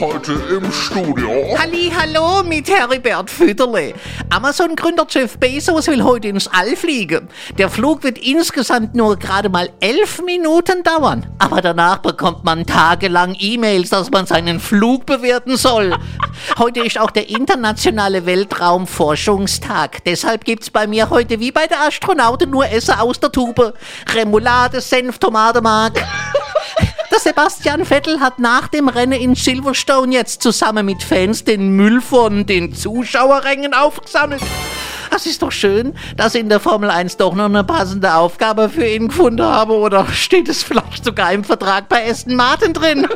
Heute 0.00 0.32
im 0.32 0.72
Studio. 0.72 1.56
Halli, 1.58 1.92
hallo 1.94 2.42
mit 2.42 2.68
Heribert 2.68 3.30
Fütterle. 3.30 3.94
Amazon-Gründer 4.30 5.06
Jeff 5.08 5.38
Bezos 5.38 5.86
will 5.86 6.02
heute 6.02 6.28
ins 6.28 6.48
All 6.48 6.74
fliegen. 6.76 7.28
Der 7.58 7.68
Flug 7.68 8.02
wird 8.02 8.18
insgesamt 8.18 8.94
nur 8.94 9.16
gerade 9.16 9.48
mal 9.48 9.70
elf 9.80 10.22
Minuten 10.22 10.82
dauern. 10.82 11.26
Aber 11.38 11.60
danach 11.60 11.98
bekommt 11.98 12.42
man 12.42 12.64
tagelang 12.64 13.36
E-Mails, 13.38 13.90
dass 13.90 14.10
man 14.10 14.26
seinen 14.26 14.60
Flug 14.60 15.04
bewerten 15.06 15.56
soll. 15.56 15.94
Heute 16.58 16.80
ist 16.80 16.98
auch 16.98 17.10
der 17.10 17.28
internationale 17.28 18.24
Weltraumforschungstag. 18.26 20.04
Deshalb 20.04 20.44
gibt's 20.44 20.70
bei 20.70 20.86
mir 20.86 21.10
heute 21.10 21.38
wie 21.38 21.52
bei 21.52 21.66
der 21.66 21.82
Astronauten 21.82 22.50
nur 22.50 22.66
Essen 22.68 22.94
aus 22.94 23.20
der 23.20 23.30
Tube. 23.30 23.74
Remoulade, 24.12 24.80
Senf, 24.80 25.18
Tomatenmark. 25.18 26.02
Sebastian 27.22 27.84
Vettel 27.84 28.18
hat 28.18 28.40
nach 28.40 28.66
dem 28.66 28.88
Rennen 28.88 29.12
in 29.12 29.36
Silverstone 29.36 30.12
jetzt 30.12 30.42
zusammen 30.42 30.84
mit 30.84 31.04
Fans 31.04 31.44
den 31.44 31.76
Müll 31.76 32.00
von 32.00 32.46
den 32.46 32.74
Zuschauerrängen 32.74 33.74
aufgesammelt. 33.74 34.42
Das 35.08 35.26
ist 35.26 35.40
doch 35.40 35.52
schön, 35.52 35.94
dass 36.16 36.34
ich 36.34 36.40
in 36.40 36.48
der 36.48 36.58
Formel 36.58 36.90
1 36.90 37.18
doch 37.18 37.34
noch 37.34 37.44
eine 37.44 37.62
passende 37.62 38.12
Aufgabe 38.12 38.68
für 38.68 38.84
ihn 38.88 39.06
gefunden 39.06 39.44
habe. 39.44 39.74
Oder 39.74 40.04
steht 40.08 40.48
es 40.48 40.64
vielleicht 40.64 41.04
sogar 41.04 41.32
im 41.32 41.44
Vertrag 41.44 41.88
bei 41.88 42.10
Aston 42.10 42.34
Martin 42.34 42.72
drin? 42.72 43.06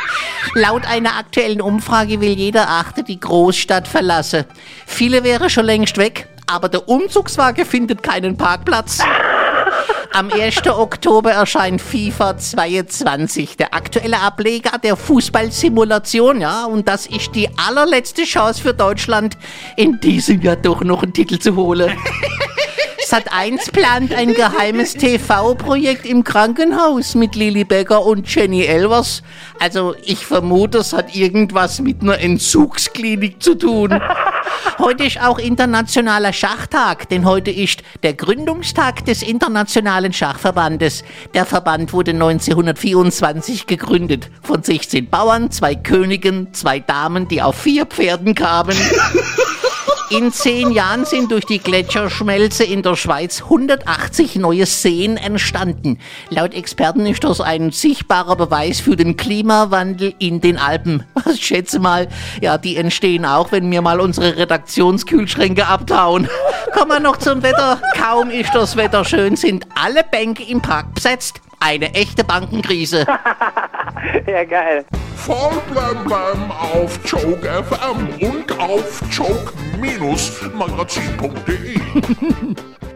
Laut 0.54 0.86
einer 0.86 1.18
aktuellen 1.18 1.60
Umfrage 1.60 2.22
will 2.22 2.32
jeder 2.32 2.66
Achte 2.66 3.02
die 3.02 3.20
Großstadt 3.20 3.86
verlassen. 3.86 4.46
Viele 4.86 5.22
wären 5.22 5.50
schon 5.50 5.66
längst 5.66 5.98
weg, 5.98 6.28
aber 6.46 6.70
der 6.70 6.88
Umzugswagen 6.88 7.66
findet 7.66 8.02
keinen 8.02 8.38
Parkplatz. 8.38 9.00
Am 10.12 10.28
1. 10.28 10.66
Oktober 10.66 11.30
erscheint 11.30 11.80
FIFA 11.80 12.36
22, 12.36 13.56
der 13.56 13.72
aktuelle 13.74 14.18
Ableger 14.18 14.76
der 14.78 14.96
Fußballsimulation, 14.96 16.40
ja, 16.40 16.64
und 16.64 16.88
das 16.88 17.06
ist 17.06 17.36
die 17.36 17.48
allerletzte 17.56 18.24
Chance 18.24 18.60
für 18.60 18.74
Deutschland, 18.74 19.38
in 19.76 20.00
diesem 20.00 20.40
Jahr 20.42 20.56
doch 20.56 20.82
noch 20.82 21.04
einen 21.04 21.12
Titel 21.12 21.38
zu 21.38 21.54
holen. 21.54 21.96
Sat 23.06 23.32
1 23.32 23.70
plant 23.70 24.12
ein 24.12 24.34
geheimes 24.34 24.94
TV-Projekt 24.94 26.04
im 26.06 26.24
Krankenhaus 26.24 27.14
mit 27.14 27.36
Lili 27.36 27.62
Becker 27.62 28.04
und 28.04 28.32
Jenny 28.32 28.64
Elvers. 28.64 29.22
Also 29.60 29.94
ich 30.02 30.26
vermute, 30.26 30.78
es 30.78 30.92
hat 30.92 31.14
irgendwas 31.14 31.80
mit 31.80 32.02
einer 32.02 32.18
Entzugsklinik 32.18 33.40
zu 33.40 33.54
tun. 33.54 34.00
Heute 34.78 35.04
ist 35.04 35.20
auch 35.20 35.38
internationaler 35.38 36.32
Schachtag, 36.32 37.08
denn 37.08 37.24
heute 37.24 37.50
ist 37.50 37.82
der 38.02 38.14
Gründungstag 38.14 39.04
des 39.04 39.22
Internationalen 39.22 40.12
Schachverbandes. 40.12 41.04
Der 41.34 41.46
Verband 41.46 41.92
wurde 41.92 42.12
1924 42.12 43.66
gegründet 43.66 44.30
von 44.42 44.62
16 44.62 45.08
Bauern, 45.08 45.50
zwei 45.50 45.74
Königen, 45.74 46.52
zwei 46.54 46.80
Damen, 46.80 47.28
die 47.28 47.42
auf 47.42 47.56
vier 47.56 47.86
Pferden 47.86 48.34
kamen. 48.34 48.76
In 50.10 50.32
zehn 50.32 50.72
Jahren 50.72 51.04
sind 51.04 51.30
durch 51.30 51.44
die 51.44 51.60
Gletscherschmelze 51.60 52.64
in 52.64 52.82
der 52.82 52.96
Schweiz 52.96 53.42
180 53.42 54.34
neue 54.36 54.66
Seen 54.66 55.16
entstanden. 55.16 56.00
Laut 56.30 56.52
Experten 56.52 57.06
ist 57.06 57.22
das 57.22 57.40
ein 57.40 57.70
sichtbarer 57.70 58.34
Beweis 58.34 58.80
für 58.80 58.96
den 58.96 59.16
Klimawandel 59.16 60.12
in 60.18 60.40
den 60.40 60.58
Alpen. 60.58 61.04
Ich 61.32 61.46
schätze 61.46 61.78
mal, 61.78 62.08
ja, 62.40 62.58
die 62.58 62.76
entstehen 62.76 63.24
auch, 63.24 63.52
wenn 63.52 63.70
wir 63.70 63.82
mal 63.82 64.00
unsere 64.00 64.36
Redaktionskühlschränke 64.36 65.68
abtauen. 65.68 66.28
Kommen 66.72 66.90
wir 66.90 67.00
noch 67.00 67.18
zum 67.18 67.44
Wetter. 67.44 67.80
Kaum 67.96 68.30
ist 68.30 68.52
das 68.52 68.76
Wetter 68.76 69.04
schön, 69.04 69.36
sind 69.36 69.64
alle 69.80 70.02
Bänke 70.02 70.42
im 70.42 70.60
Park 70.60 70.92
besetzt. 70.92 71.40
Eine 71.60 71.94
echte 71.94 72.24
Bankenkrise. 72.24 73.06
Ja, 74.26 74.44
geil. 74.44 74.84
Voll 75.14 75.60
blem 75.70 76.50
auf 76.50 76.98
Joke 77.04 77.46
FM 77.46 78.08
und 78.26 78.58
auf 78.58 79.02
minus 79.80 80.42
magazinkode 80.54 81.58